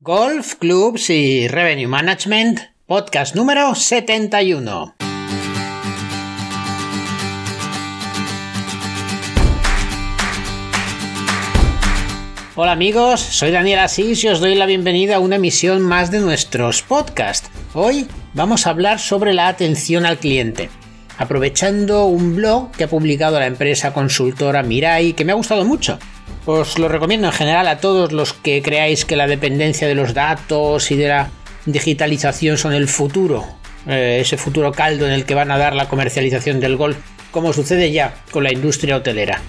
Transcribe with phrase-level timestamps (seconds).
[0.00, 4.94] Golf, Clubs y Revenue Management, podcast número 71.
[12.56, 16.20] Hola amigos, soy Daniel Asís y os doy la bienvenida a una emisión más de
[16.20, 17.50] nuestros podcasts.
[17.72, 20.68] Hoy vamos a hablar sobre la atención al cliente,
[21.16, 25.98] aprovechando un blog que ha publicado la empresa consultora Mirai que me ha gustado mucho
[26.46, 30.14] os lo recomiendo en general a todos los que creáis que la dependencia de los
[30.14, 31.30] datos y de la
[31.66, 33.44] digitalización son el futuro,
[33.86, 36.96] eh, ese futuro caldo en el que van a dar la comercialización del golf,
[37.30, 39.40] como sucede ya con la industria hotelera.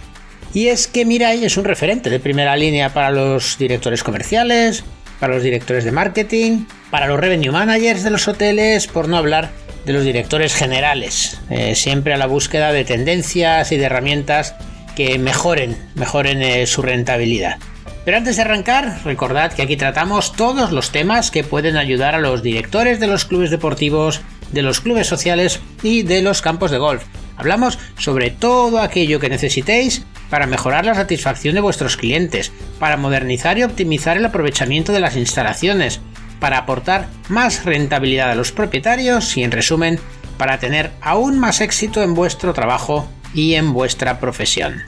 [0.54, 4.84] Y es que Mirai es un referente de primera línea para los directores comerciales,
[5.20, 9.52] para los directores de marketing, para los revenue managers de los hoteles, por no hablar
[9.86, 14.56] de los directores generales, eh, siempre a la búsqueda de tendencias y de herramientas
[14.98, 17.60] que mejoren, mejoren eh, su rentabilidad.
[18.04, 22.20] Pero antes de arrancar, recordad que aquí tratamos todos los temas que pueden ayudar a
[22.20, 26.80] los directores de los clubes deportivos, de los clubes sociales y de los campos de
[26.80, 27.04] golf.
[27.36, 33.60] Hablamos sobre todo aquello que necesitéis para mejorar la satisfacción de vuestros clientes, para modernizar
[33.60, 36.00] y optimizar el aprovechamiento de las instalaciones,
[36.40, 40.00] para aportar más rentabilidad a los propietarios y en resumen,
[40.40, 44.82] para tener aún más éxito en vuestro trabajo y en vuestra profesión.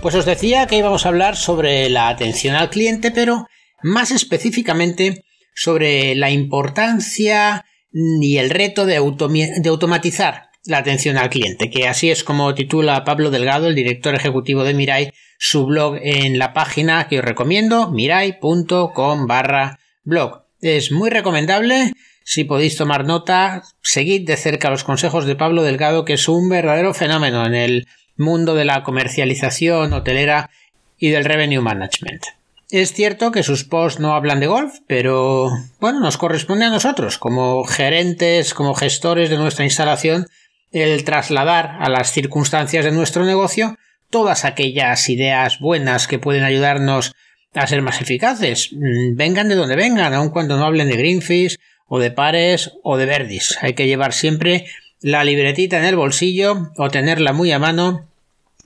[0.00, 3.46] Pues os decía que íbamos a hablar sobre la atención al cliente, pero
[3.82, 5.24] más específicamente
[5.54, 12.22] sobre la importancia y el reto de, automatizar la atención al cliente, que así es
[12.22, 17.18] como titula Pablo Delgado, el director ejecutivo de Mirai, su blog en la página que
[17.18, 20.42] os recomiendo, mirai.com barra blog.
[20.60, 21.92] Es muy recomendable
[22.24, 26.48] si podéis tomar nota, seguid de cerca los consejos de Pablo Delgado, que es un
[26.48, 30.50] verdadero fenómeno en el mundo de la comercialización hotelera
[30.98, 32.22] y del revenue management.
[32.70, 37.18] Es cierto que sus posts no hablan de golf, pero bueno, nos corresponde a nosotros,
[37.18, 40.26] como gerentes, como gestores de nuestra instalación,
[40.70, 43.76] el trasladar a las circunstancias de nuestro negocio
[44.08, 47.14] todas aquellas ideas buenas que pueden ayudarnos
[47.54, 48.70] a ser más eficaces.
[48.72, 52.96] Mm, vengan de donde vengan, aun cuando no hablen de Greenfish o de pares o
[52.96, 53.58] de verdis.
[53.60, 54.66] Hay que llevar siempre
[55.00, 58.08] la libretita en el bolsillo o tenerla muy a mano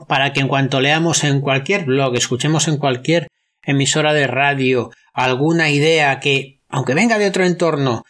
[0.06, 3.28] para que en cuanto leamos en cualquier blog, escuchemos en cualquier
[3.62, 8.04] emisora de radio alguna idea que, aunque venga de otro entorno,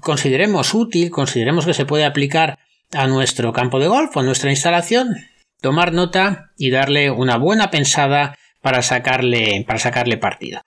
[0.00, 2.58] consideremos útil, consideremos que se puede aplicar
[2.92, 5.16] a nuestro campo de golf o a nuestra instalación,
[5.60, 10.60] tomar nota y darle una buena pensada para sacarle, para sacarle partido.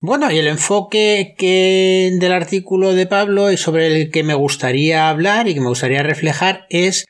[0.00, 5.08] Bueno, y el enfoque que del artículo de Pablo y sobre el que me gustaría
[5.08, 7.06] hablar y que me gustaría reflejar es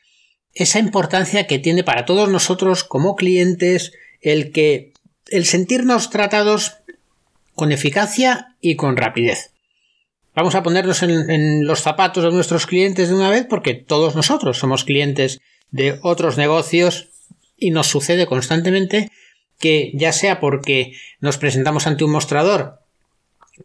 [0.53, 4.93] esa importancia que tiene para todos nosotros como clientes el que
[5.27, 6.77] el sentirnos tratados
[7.53, 9.51] con eficacia y con rapidez.
[10.33, 14.15] Vamos a ponernos en, en, los zapatos de nuestros clientes de una vez porque todos
[14.15, 15.39] nosotros somos clientes
[15.71, 17.09] de otros negocios
[17.57, 19.11] y nos sucede constantemente
[19.59, 22.79] que ya sea porque nos presentamos ante un mostrador,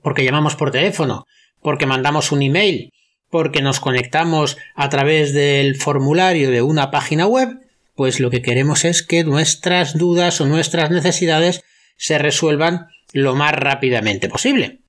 [0.03, 1.27] porque llamamos por teléfono,
[1.61, 2.93] porque mandamos un email,
[3.31, 7.61] porque nos conectamos a través del formulario de una página web,
[7.95, 11.63] pues lo que queremos es que nuestras dudas o nuestras necesidades
[11.97, 14.81] se resuelvan lo más rápidamente posible.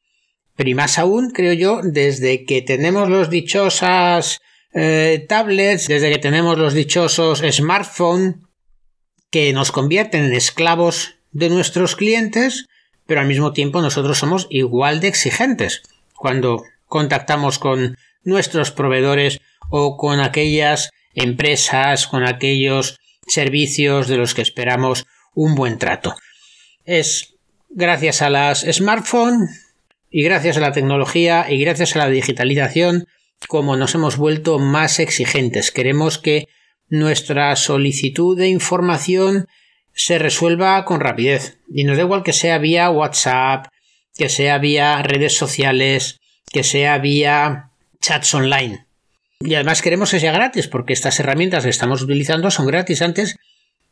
[0.56, 4.42] Pero y más aún, creo yo, desde que tenemos los dichosas
[4.74, 8.36] eh, tablets, desde que tenemos los dichosos smartphones,
[9.34, 12.68] que nos convierten en esclavos de nuestros clientes,
[13.08, 15.82] pero al mismo tiempo nosotros somos igual de exigentes
[16.16, 24.44] cuando contactamos con nuestros proveedores o con aquellas empresas, con aquellos servicios de los que
[24.44, 26.14] esperamos un buen trato.
[26.86, 27.34] Es
[27.72, 29.74] gracias a las smartphones
[30.12, 33.08] y gracias a la tecnología y gracias a la digitalización
[33.48, 35.72] como nos hemos vuelto más exigentes.
[35.72, 36.48] Queremos que
[36.94, 39.48] nuestra solicitud de información
[39.94, 41.58] se resuelva con rapidez.
[41.74, 43.66] Y nos da igual que sea vía WhatsApp,
[44.16, 46.20] que sea vía redes sociales,
[46.52, 48.86] que sea vía chats online.
[49.40, 53.02] Y además queremos que sea gratis, porque estas herramientas que estamos utilizando son gratis.
[53.02, 53.38] Antes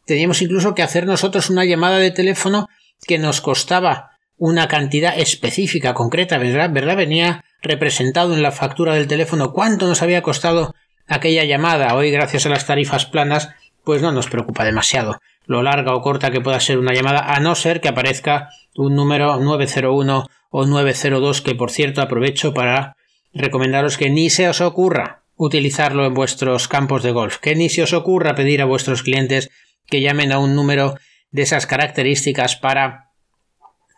[0.06, 2.70] teníamos incluso que hacer nosotros una llamada de teléfono
[3.08, 6.70] que nos costaba una cantidad específica, concreta, ¿verdad?
[6.72, 6.98] ¿verdad?
[6.98, 10.76] Venía representado en la factura del teléfono cuánto nos había costado
[11.08, 11.96] aquella llamada.
[11.96, 13.50] Hoy, gracias a las tarifas planas,
[13.84, 17.40] pues no nos preocupa demasiado lo larga o corta que pueda ser una llamada, a
[17.40, 22.96] no ser que aparezca un número 901 o 902, que por cierto aprovecho para
[23.34, 27.84] recomendaros que ni se os ocurra utilizarlo en vuestros campos de golf, que ni se
[27.84, 29.50] os ocurra pedir a vuestros clientes
[29.88, 30.96] que llamen a un número
[31.32, 33.10] de esas características para,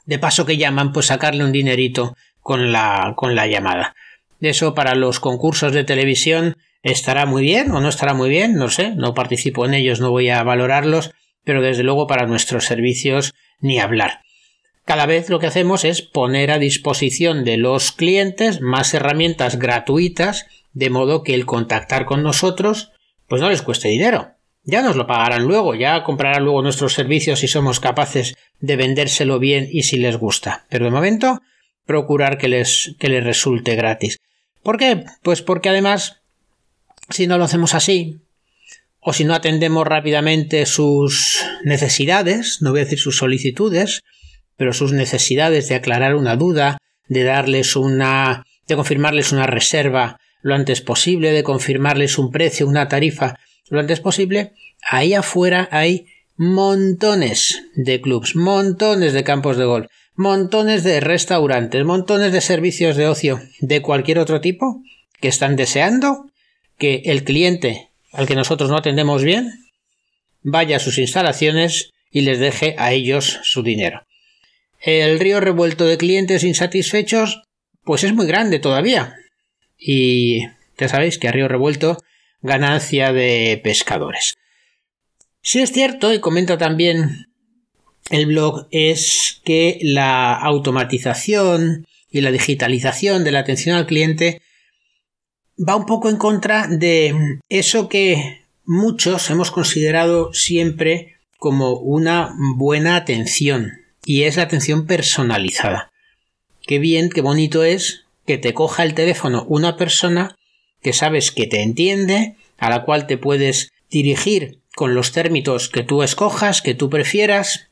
[0.06, 3.96] de paso que llaman, pues sacarle un dinerito con la, con la llamada.
[4.40, 8.70] Eso para los concursos de televisión estará muy bien o no estará muy bien, no
[8.70, 11.12] sé, no participo en ellos, no voy a valorarlos,
[11.44, 14.22] pero desde luego para nuestros servicios ni hablar.
[14.86, 20.46] Cada vez lo que hacemos es poner a disposición de los clientes más herramientas gratuitas,
[20.74, 22.92] de modo que el contactar con nosotros
[23.28, 24.36] pues no les cueste dinero.
[24.66, 29.40] Ya nos lo pagarán luego, ya comprarán luego nuestros servicios si somos capaces de vendérselo
[29.40, 30.66] bien y si les gusta.
[30.70, 31.42] Pero de momento,
[31.86, 34.20] procurar que les, que les resulte gratis.
[34.62, 35.04] ¿Por qué?
[35.22, 36.23] Pues porque además,
[37.10, 38.22] si no lo hacemos así,
[39.00, 44.04] o si no atendemos rápidamente sus necesidades, no voy a decir sus solicitudes,
[44.56, 46.78] pero sus necesidades de aclarar una duda,
[47.08, 52.88] de darles una, de confirmarles una reserva lo antes posible, de confirmarles un precio, una
[52.88, 53.40] tarifa
[53.70, 60.84] lo antes posible, ahí afuera hay montones de clubs, montones de campos de golf, montones
[60.84, 64.82] de restaurantes, montones de servicios de ocio de cualquier otro tipo
[65.20, 66.30] que están deseando
[66.78, 69.52] que el cliente al que nosotros no atendemos bien
[70.42, 74.06] vaya a sus instalaciones y les deje a ellos su dinero.
[74.82, 77.44] El río revuelto de clientes insatisfechos
[77.84, 79.16] pues es muy grande todavía.
[79.78, 80.46] Y
[80.78, 81.98] ya sabéis que a río revuelto
[82.42, 84.36] ganancia de pescadores.
[85.42, 87.28] Si es cierto, y comenta también
[88.10, 94.42] el blog, es que la automatización y la digitalización de la atención al cliente
[95.58, 102.96] va un poco en contra de eso que muchos hemos considerado siempre como una buena
[102.96, 103.72] atención,
[104.06, 105.92] y es la atención personalizada.
[106.66, 110.38] Qué bien, qué bonito es que te coja el teléfono una persona
[110.82, 115.84] que sabes que te entiende, a la cual te puedes dirigir con los términos que
[115.84, 117.70] tú escojas, que tú prefieras,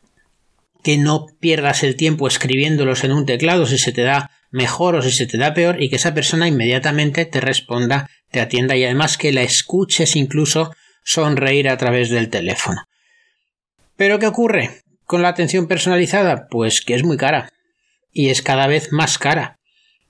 [0.84, 5.02] que no pierdas el tiempo escribiéndolos en un teclado si se te da mejor o
[5.02, 8.84] si se te da peor y que esa persona inmediatamente te responda, te atienda y
[8.84, 10.72] además que la escuches incluso
[11.04, 12.84] sonreír a través del teléfono.
[13.96, 16.48] Pero ¿qué ocurre con la atención personalizada?
[16.50, 17.50] Pues que es muy cara
[18.12, 19.58] y es cada vez más cara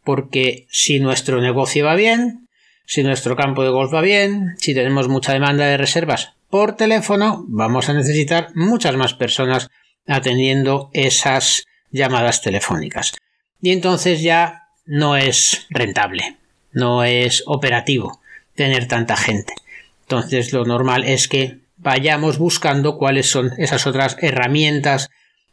[0.04, 2.48] porque si nuestro negocio va bien,
[2.86, 7.46] si nuestro campo de golf va bien, si tenemos mucha demanda de reservas por teléfono,
[7.48, 9.70] vamos a necesitar muchas más personas
[10.08, 13.14] atendiendo esas llamadas telefónicas.
[13.62, 16.38] Y entonces ya no es rentable,
[16.72, 18.20] no es operativo
[18.56, 19.54] tener tanta gente.
[20.02, 25.10] Entonces lo normal es que vayamos buscando cuáles son esas otras herramientas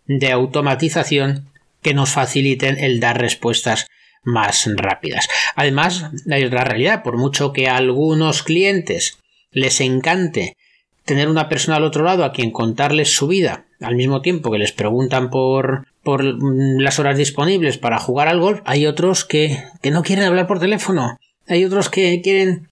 [0.07, 1.49] de automatización
[1.83, 3.87] que nos faciliten el dar respuestas
[4.23, 5.29] más rápidas.
[5.55, 9.19] Además, hay otra realidad, por mucho que a algunos clientes
[9.53, 10.57] les encante
[11.05, 14.59] tener una persona al otro lado a quien contarles su vida, al mismo tiempo que
[14.59, 19.91] les preguntan por, por las horas disponibles para jugar al golf, hay otros que, que
[19.91, 22.71] no quieren hablar por teléfono, hay otros que quieren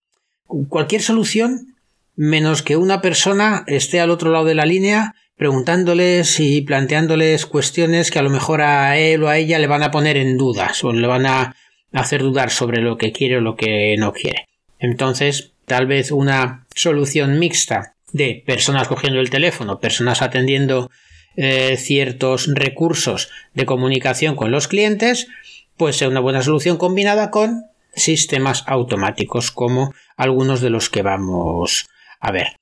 [0.70, 1.74] cualquier solución
[2.14, 8.10] menos que una persona esté al otro lado de la línea preguntándoles y planteándoles cuestiones
[8.10, 10.82] que a lo mejor a él o a ella le van a poner en dudas
[10.82, 11.54] o le van a
[11.92, 14.48] hacer dudar sobre lo que quiere o lo que no quiere.
[14.78, 20.90] Entonces, tal vez una solución mixta de personas cogiendo el teléfono, personas atendiendo
[21.36, 25.28] eh, ciertos recursos de comunicación con los clientes,
[25.76, 31.86] pues sea una buena solución combinada con sistemas automáticos como algunos de los que vamos
[32.20, 32.56] a ver.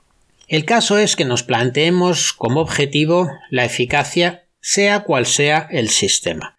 [0.48, 6.56] El caso es que nos planteemos como objetivo la eficacia sea cual sea el sistema.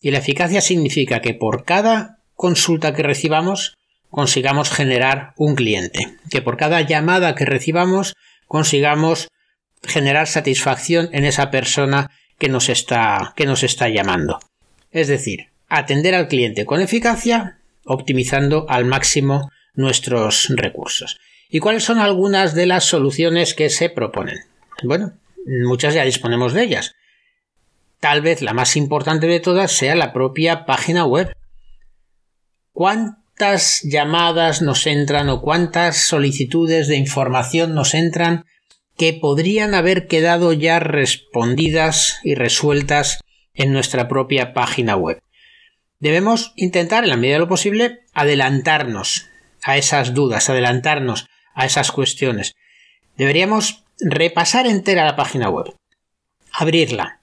[0.00, 3.76] Y la eficacia significa que por cada consulta que recibamos
[4.08, 8.14] consigamos generar un cliente, que por cada llamada que recibamos
[8.46, 9.28] consigamos
[9.82, 14.38] generar satisfacción en esa persona que nos está, que nos está llamando.
[14.90, 21.18] Es decir, atender al cliente con eficacia, optimizando al máximo nuestros recursos.
[21.48, 24.40] ¿Y cuáles son algunas de las soluciones que se proponen?
[24.82, 25.12] Bueno,
[25.64, 26.94] muchas ya disponemos de ellas.
[27.98, 31.36] Tal vez la más importante de todas sea la propia página web.
[32.72, 38.46] ¿Cuántas llamadas nos entran o cuántas solicitudes de información nos entran
[39.00, 43.20] que podrían haber quedado ya respondidas y resueltas
[43.54, 45.22] en nuestra propia página web?
[46.00, 49.26] Debemos intentar, en la medida de lo posible, adelantarnos
[49.62, 52.52] a esas dudas, adelantarnos a esas cuestiones.
[53.16, 55.74] Deberíamos repasar entera la página web,
[56.52, 57.22] abrirla,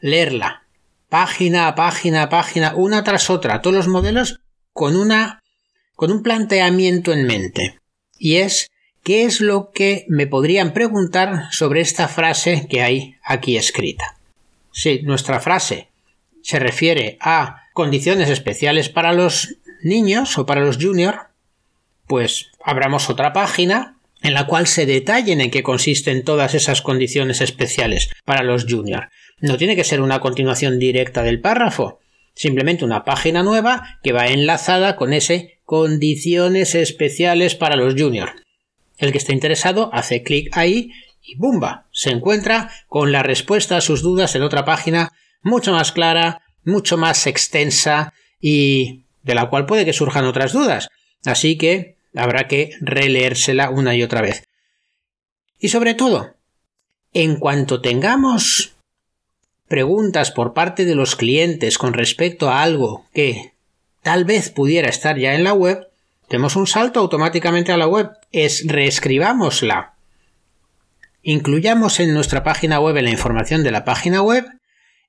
[0.00, 0.64] leerla,
[1.08, 4.40] página a página a página, una tras otra, todos los modelos
[4.72, 5.40] con una
[5.94, 7.78] con un planteamiento en mente.
[8.18, 8.71] Y es
[9.02, 14.16] qué es lo que me podrían preguntar sobre esta frase que hay aquí escrita.
[14.72, 15.88] Si nuestra frase
[16.42, 21.18] se refiere a condiciones especiales para los niños o para los juniors,
[22.06, 27.40] pues abramos otra página en la cual se detallen en qué consisten todas esas condiciones
[27.40, 29.08] especiales para los juniors.
[29.40, 31.98] No tiene que ser una continuación directa del párrafo,
[32.34, 38.41] simplemente una página nueva que va enlazada con ese condiciones especiales para los juniors.
[39.02, 40.92] El que esté interesado hace clic ahí
[41.24, 41.88] y ¡bumba!
[41.90, 45.10] se encuentra con la respuesta a sus dudas en otra página
[45.42, 50.88] mucho más clara, mucho más extensa y de la cual puede que surjan otras dudas.
[51.24, 54.44] Así que habrá que releérsela una y otra vez.
[55.58, 56.36] Y sobre todo,
[57.12, 58.76] en cuanto tengamos
[59.66, 63.52] preguntas por parte de los clientes con respecto a algo que
[64.02, 65.88] tal vez pudiera estar ya en la web,
[66.28, 69.94] demos un salto automáticamente a la web, es reescribámosla.
[71.22, 74.44] Incluyamos en nuestra página web, la información de la página web,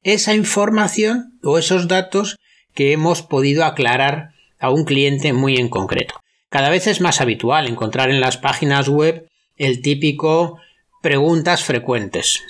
[0.04, 2.38] esa información o esos datos
[2.74, 6.16] que hemos podido aclarar a un cliente muy en concreto.
[6.50, 9.28] Cada vez es más habitual encontrar en las páginas web
[9.58, 10.60] el típico
[11.02, 12.44] preguntas frecuentes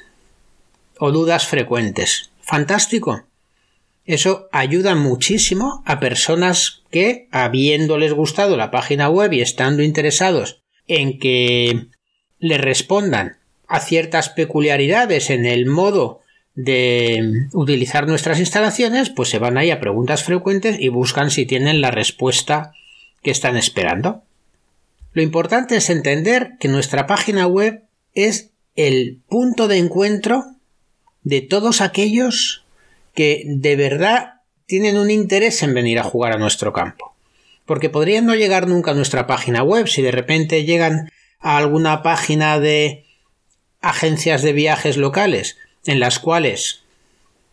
[1.00, 2.32] o dudas frecuentes.
[2.41, 3.24] Fantástico.
[4.05, 11.19] Eso ayuda muchísimo a personas que, habiéndoles gustado la página web y estando interesados en
[11.19, 11.88] que
[12.39, 16.19] le respondan a ciertas peculiaridades en el modo
[16.55, 21.81] de utilizar nuestras instalaciones, pues se van ahí a preguntas frecuentes y buscan si tienen
[21.81, 22.74] la respuesta
[23.24, 24.24] que están esperando.
[25.13, 27.83] Lo importante es entender que nuestra página web
[28.13, 30.43] es el punto de encuentro
[31.24, 32.62] de todos aquellos
[33.13, 37.15] que de verdad tienen un interés en venir a jugar a nuestro campo.
[37.65, 42.03] Porque podrían no llegar nunca a nuestra página web si de repente llegan a alguna
[42.03, 43.05] página de
[43.82, 46.84] agencias de viajes locales en las cuales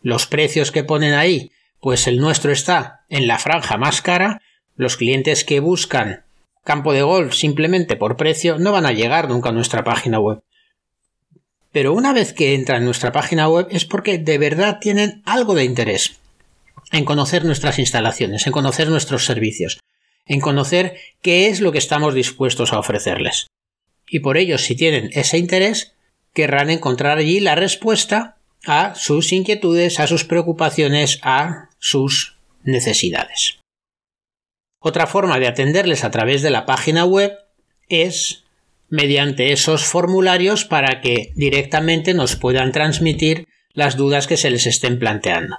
[0.02, 4.40] los precios que ponen ahí, pues el nuestro está en la franja más cara,
[4.76, 6.24] los clientes que buscan
[6.64, 10.42] campo de golf simplemente por precio no van a llegar nunca a nuestra página web.
[11.72, 15.54] Pero una vez que entran en nuestra página web es porque de verdad tienen algo
[15.54, 16.20] de interés
[16.92, 19.78] en conocer nuestras instalaciones, en conocer nuestros servicios,
[20.26, 23.46] en conocer qué es lo que estamos dispuestos a ofrecerles.
[24.08, 25.94] Y por ello, si tienen ese interés,
[26.34, 28.36] querrán encontrar allí la respuesta
[28.66, 33.60] a sus inquietudes, a sus preocupaciones, a sus necesidades.
[34.80, 37.38] Otra forma de atenderles a través de la página web
[37.88, 38.44] es
[38.90, 44.98] mediante esos formularios para que directamente nos puedan transmitir las dudas que se les estén
[44.98, 45.58] planteando.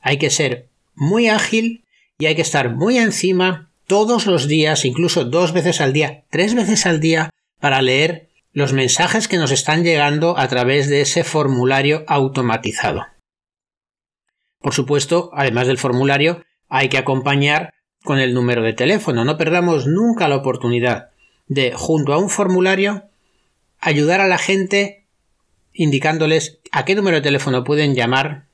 [0.00, 1.84] Hay que ser muy ágil
[2.18, 6.54] y hay que estar muy encima todos los días, incluso dos veces al día, tres
[6.54, 11.24] veces al día, para leer los mensajes que nos están llegando a través de ese
[11.24, 13.06] formulario automatizado.
[14.60, 17.72] Por supuesto, además del formulario, hay que acompañar
[18.04, 19.24] con el número de teléfono.
[19.24, 21.10] No perdamos nunca la oportunidad
[21.48, 23.04] de, junto a un formulario,
[23.80, 25.06] ayudar a la gente
[25.72, 28.46] indicándoles a qué número de teléfono pueden llamar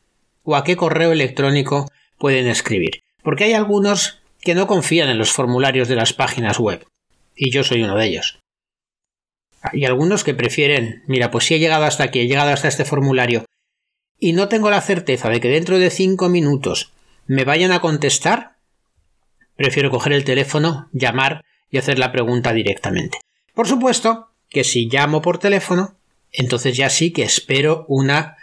[0.43, 3.03] o a qué correo electrónico pueden escribir.
[3.23, 6.87] Porque hay algunos que no confían en los formularios de las páginas web.
[7.35, 8.39] Y yo soy uno de ellos.
[9.63, 12.85] Hay algunos que prefieren, mira, pues si he llegado hasta aquí, he llegado hasta este
[12.85, 13.47] formulario
[14.19, 16.93] y no tengo la certeza de que dentro de cinco minutos
[17.27, 18.57] me vayan a contestar,
[19.57, 21.45] prefiero coger el teléfono, llamar
[21.75, 23.19] y hacer la pregunta directamente.
[23.53, 25.97] Por supuesto que si llamo por teléfono,
[26.31, 28.37] entonces ya sí que espero una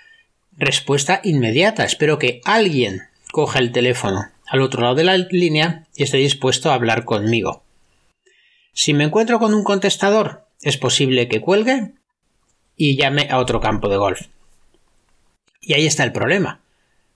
[0.58, 1.86] respuesta inmediata.
[1.86, 6.72] Espero que alguien coja el teléfono al otro lado de la línea y esté dispuesto
[6.72, 7.64] a hablar conmigo.
[8.74, 11.94] Si me encuentro con un contestador es posible que cuelgue
[12.76, 14.28] y llame a otro campo de golf.
[15.62, 16.60] Y ahí está el problema,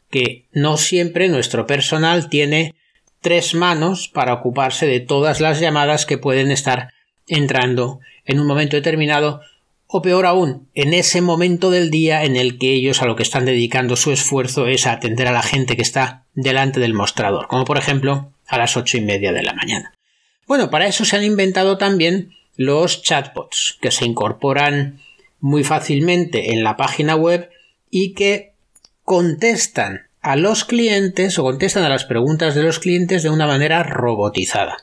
[0.10, 2.74] que no siempre nuestro personal tiene
[3.26, 6.94] tres manos para ocuparse de todas las llamadas que pueden estar
[7.26, 9.42] entrando en un momento determinado
[9.88, 13.24] o peor aún, en ese momento del día en el que ellos a lo que
[13.24, 17.48] están dedicando su esfuerzo es a atender a la gente que está delante del mostrador,
[17.48, 19.96] como por ejemplo a las ocho y media de la mañana.
[20.46, 25.00] Bueno, para eso se han inventado también los chatbots que se incorporan
[25.40, 27.50] muy fácilmente en la página web
[27.90, 28.54] y que
[29.04, 33.84] contestan a los clientes o contestan a las preguntas de los clientes de una manera
[33.84, 34.78] robotizada.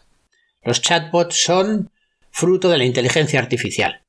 [0.63, 1.91] Los chatbots son
[2.31, 4.03] fruto de la inteligencia artificial.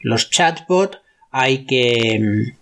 [0.00, 0.98] Los chatbots
[1.30, 2.56] hay que mm,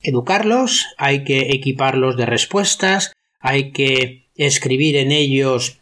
[0.00, 5.76] educarlos, hay que equiparlos de respuestas, hay que escribir en ellos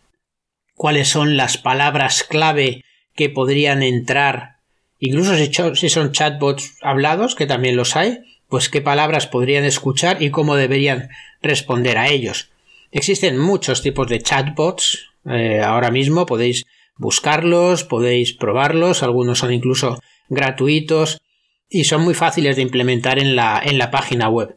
[0.75, 2.83] cuáles son las palabras clave
[3.15, 4.57] que podrían entrar
[4.99, 5.37] incluso
[5.77, 10.57] si son chatbots hablados, que también los hay, pues qué palabras podrían escuchar y cómo
[10.57, 11.11] deberían
[11.45, 12.51] responder a ellos.
[12.91, 15.11] Existen muchos tipos de chatbots.
[15.27, 16.65] Eh, ahora mismo podéis
[16.97, 21.21] buscarlos, podéis probarlos, algunos son incluso gratuitos
[21.69, 24.57] y son muy fáciles de implementar en la, en la página web.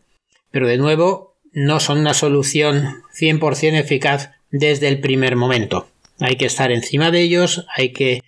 [0.51, 5.87] Pero de nuevo, no son una solución 100% eficaz desde el primer momento.
[6.19, 8.21] Hay que estar encima de ellos, hay que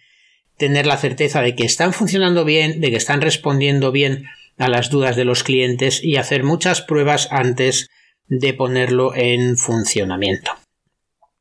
[0.58, 4.26] tener la certeza de que están funcionando bien, de que están respondiendo bien
[4.58, 7.90] a las dudas de los clientes y hacer muchas pruebas antes
[8.30, 10.52] de ponerlo en funcionamiento.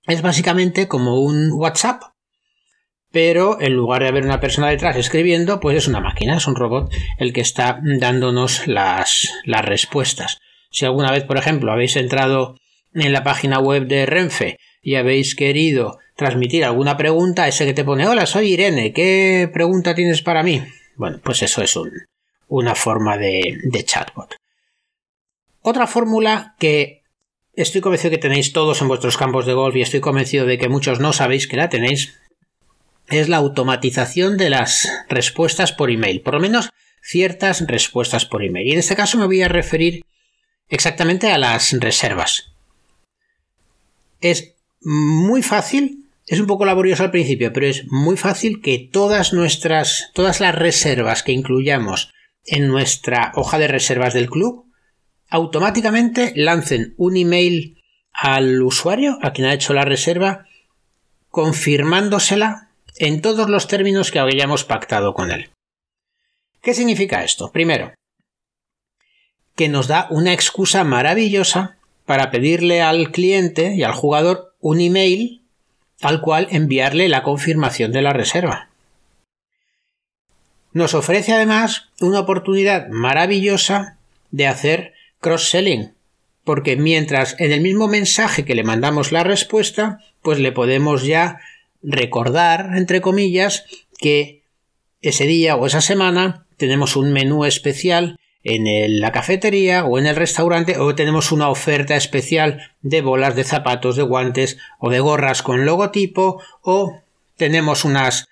[0.07, 2.03] Es básicamente como un WhatsApp,
[3.13, 6.57] pero en lugar de haber una persona detrás escribiendo, pues es una máquina, es un
[6.57, 10.39] robot el que está dándonos las, las respuestas.
[10.71, 12.57] Si alguna vez, por ejemplo, habéis entrado
[12.95, 17.85] en la página web de Renfe y habéis querido transmitir alguna pregunta, ese que te
[17.85, 20.63] pone Hola, soy Irene, ¿qué pregunta tienes para mí?
[20.97, 21.93] Bueno, pues eso es un,
[22.49, 24.35] una forma de, chatbot.
[25.63, 27.03] Otra fórmula que
[27.55, 30.69] estoy convencido que tenéis todos en vuestros campos de golf y estoy convencido de que
[30.69, 32.15] muchos no sabéis que la tenéis
[33.09, 36.71] es la automatización de las respuestas por email, por lo menos
[37.03, 38.69] ciertas respuestas por email.
[38.69, 40.05] Y en este caso me voy a referir
[40.69, 42.53] exactamente a las reservas.
[44.21, 49.33] Es muy fácil, es un poco laborioso al principio, pero es muy fácil que todas
[49.33, 52.13] nuestras, todas las reservas que incluyamos
[52.45, 54.68] en nuestra hoja de reservas del club,
[55.29, 57.83] automáticamente lancen un email
[58.13, 60.47] al usuario, a quien ha hecho la reserva,
[61.29, 65.51] confirmándosela en todos los términos que hayamos pactado con él.
[66.61, 67.53] ¿Qué significa esto?
[67.53, 67.95] Primero,
[69.55, 75.43] que nos da una excusa maravillosa para pedirle al cliente y al jugador un email
[76.01, 78.71] al cual enviarle la confirmación de la reserva.
[80.73, 83.99] Nos ofrece además una oportunidad maravillosa
[84.31, 85.95] de hacer cross-selling,
[86.45, 91.41] porque mientras en el mismo mensaje que le mandamos la respuesta, pues le podemos ya
[91.83, 93.65] recordar, entre comillas,
[93.99, 94.43] que
[95.03, 100.17] ese día o esa semana tenemos un menú especial en la cafetería o en el
[100.17, 105.43] restaurante o tenemos una oferta especial de bolas de zapatos, de guantes o de gorras
[105.43, 107.01] con logotipo o
[107.37, 108.29] tenemos unas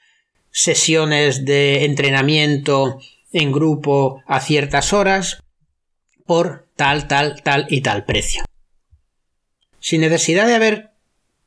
[0.50, 2.98] sesiones de entrenamiento
[3.32, 5.42] en grupo a ciertas horas
[6.24, 8.44] por tal, tal, tal y tal precio.
[9.80, 10.90] Sin necesidad de haber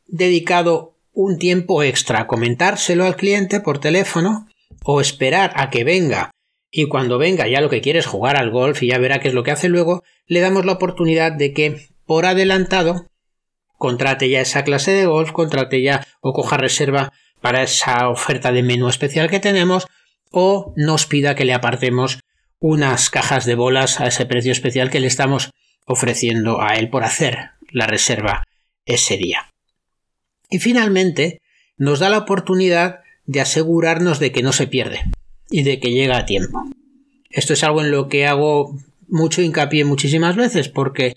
[0.07, 4.47] dedicado un tiempo extra a comentárselo al cliente por teléfono
[4.83, 6.31] o esperar a que venga
[6.71, 9.29] y cuando venga ya lo que quiere es jugar al golf y ya verá qué
[9.29, 13.05] es lo que hace luego, le damos la oportunidad de que por adelantado
[13.77, 17.11] contrate ya esa clase de golf, contrate ya o coja reserva
[17.41, 19.87] para esa oferta de menú especial que tenemos
[20.31, 22.19] o nos pida que le apartemos
[22.59, 25.51] unas cajas de bolas a ese precio especial que le estamos
[25.85, 28.43] ofreciendo a él por hacer la reserva
[28.85, 29.49] ese día.
[30.49, 31.41] Y finalmente
[31.77, 35.03] nos da la oportunidad de asegurarnos de que no se pierde
[35.49, 36.63] y de que llega a tiempo.
[37.29, 38.75] Esto es algo en lo que hago
[39.07, 41.15] mucho hincapié muchísimas veces porque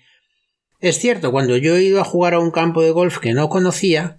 [0.81, 3.49] es cierto, cuando yo he ido a jugar a un campo de golf que no
[3.49, 4.19] conocía,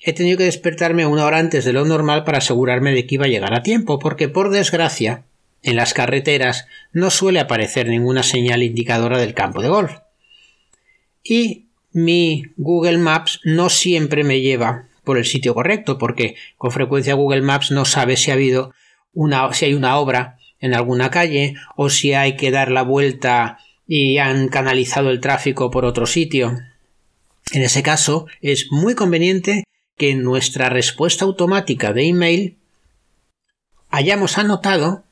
[0.00, 3.26] he tenido que despertarme una hora antes de lo normal para asegurarme de que iba
[3.26, 5.24] a llegar a tiempo, porque por desgracia,
[5.64, 9.92] en las carreteras no suele aparecer ninguna señal indicadora del campo de golf.
[11.24, 17.14] Y mi Google Maps no siempre me lleva por el sitio correcto, porque con frecuencia
[17.14, 18.72] Google Maps no sabe si ha habido
[19.12, 23.58] una, si hay una obra en alguna calle o si hay que dar la vuelta
[23.86, 26.58] y han canalizado el tráfico por otro sitio.
[27.52, 29.64] En ese caso, es muy conveniente
[29.96, 32.56] que en nuestra respuesta automática de email
[33.90, 35.04] hayamos anotado,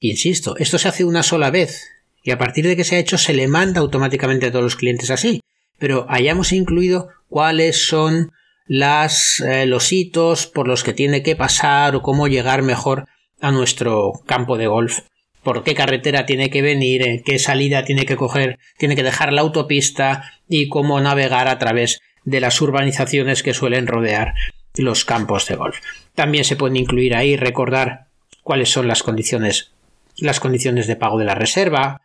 [0.00, 1.84] insisto, esto se hace una sola vez
[2.22, 4.76] y a partir de que se ha hecho se le manda automáticamente a todos los
[4.76, 5.40] clientes así,
[5.78, 8.32] pero hayamos incluido cuáles son
[8.68, 13.06] eh, los hitos por los que tiene que pasar o cómo llegar mejor
[13.40, 15.00] a nuestro campo de golf
[15.48, 19.40] por qué carretera tiene que venir, qué salida tiene que coger, tiene que dejar la
[19.40, 24.34] autopista y cómo navegar a través de las urbanizaciones que suelen rodear
[24.76, 25.78] los campos de golf.
[26.14, 28.08] También se puede incluir ahí recordar
[28.42, 29.72] cuáles son las condiciones
[30.18, 32.02] las condiciones de pago de la reserva,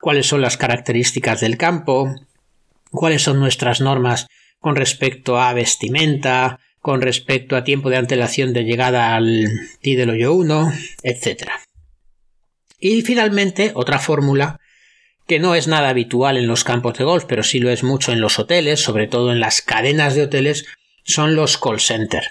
[0.00, 2.14] cuáles son las características del campo,
[2.90, 4.26] cuáles son nuestras normas
[4.58, 9.48] con respecto a vestimenta, con respecto a tiempo de antelación de llegada al
[9.82, 11.50] T del hoyo 1, etc.
[12.78, 14.60] Y finalmente, otra fórmula
[15.26, 18.12] que no es nada habitual en los campos de golf, pero sí lo es mucho
[18.12, 20.66] en los hoteles, sobre todo en las cadenas de hoteles,
[21.04, 22.22] son los call center.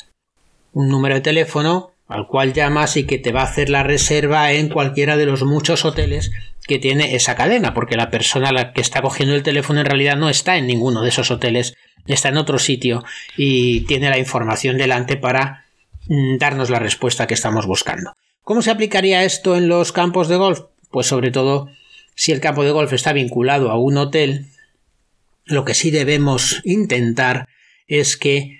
[0.71, 4.52] Un número de teléfono al cual llamas y que te va a hacer la reserva
[4.54, 6.32] en cualquiera de los muchos hoteles
[6.65, 10.30] que tiene esa cadena, porque la persona que está cogiendo el teléfono en realidad no
[10.30, 13.04] está en ninguno de esos hoteles, está en otro sitio
[13.36, 15.65] y tiene la información delante para
[16.08, 18.13] mm, darnos la respuesta que estamos buscando.
[18.41, 20.62] ¿Cómo se aplicaría esto en los campos de golf?
[20.89, 21.70] Pues sobre todo
[22.15, 24.48] si el campo de golf está vinculado a un hotel,
[25.46, 27.48] lo que sí debemos intentar
[27.88, 28.57] es que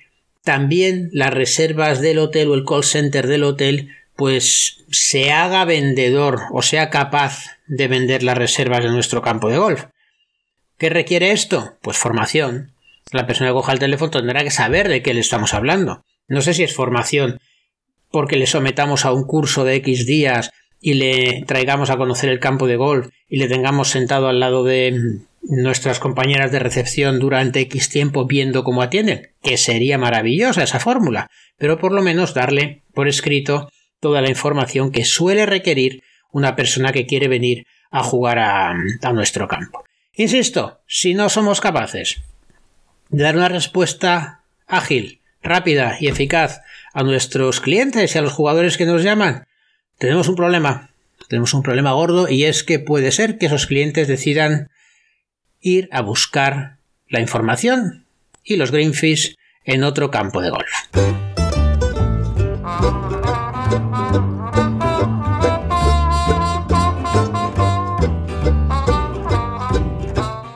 [0.48, 6.44] también las reservas del hotel o el call center del hotel pues se haga vendedor
[6.54, 9.88] o sea capaz de vender las reservas de nuestro campo de golf.
[10.78, 11.76] ¿Qué requiere esto?
[11.82, 12.72] Pues formación.
[13.12, 16.06] La persona que coja el teléfono tendrá que saber de qué le estamos hablando.
[16.30, 17.42] No sé si es formación
[18.10, 22.40] porque le sometamos a un curso de X días y le traigamos a conocer el
[22.40, 27.62] campo de golf y le tengamos sentado al lado de nuestras compañeras de recepción durante
[27.62, 32.84] X tiempo viendo cómo atienden, que sería maravillosa esa fórmula, pero por lo menos darle
[32.94, 38.40] por escrito toda la información que suele requerir una persona que quiere venir a jugar
[38.40, 38.74] a,
[39.14, 39.84] nuestro campo.
[40.14, 42.22] Insisto, si no somos capaces
[43.10, 46.62] de dar una respuesta ágil, rápida y eficaz
[46.94, 49.48] a nuestros clientes y a los jugadores que nos llaman,
[49.98, 50.90] tenemos un problema.
[51.30, 54.70] Tenemos un problema gordo y es que puede ser que esos clientes decidan
[55.60, 58.06] ir a buscar la información
[58.44, 60.72] y los greenfish en otro campo de golf.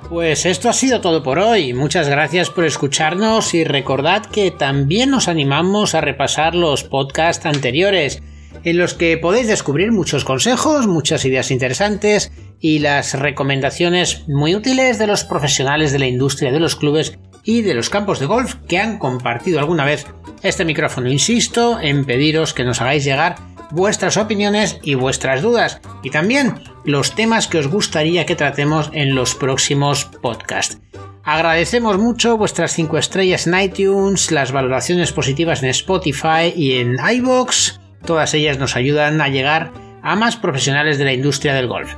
[0.09, 1.73] Pues esto ha sido todo por hoy.
[1.73, 8.21] Muchas gracias por escucharnos y recordad que también nos animamos a repasar los podcasts anteriores
[8.63, 14.99] en los que podéis descubrir muchos consejos, muchas ideas interesantes y las recomendaciones muy útiles
[14.99, 18.55] de los profesionales de la industria de los clubes y de los campos de golf
[18.67, 20.05] que han compartido alguna vez
[20.43, 21.09] este micrófono.
[21.09, 23.35] Insisto en pediros que nos hagáis llegar
[23.71, 29.15] vuestras opiniones y vuestras dudas y también los temas que os gustaría que tratemos en
[29.15, 30.79] los próximos podcasts.
[31.23, 37.79] Agradecemos mucho vuestras 5 estrellas en iTunes, las valoraciones positivas en Spotify y en iBox.
[38.05, 41.93] Todas ellas nos ayudan a llegar a más profesionales de la industria del golf.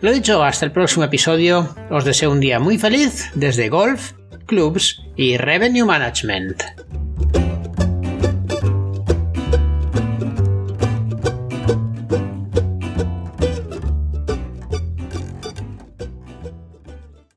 [0.00, 1.74] Lo dicho, hasta el próximo episodio.
[1.90, 4.12] Os deseo un día muy feliz desde Golf,
[4.46, 6.62] Clubs y Revenue Management.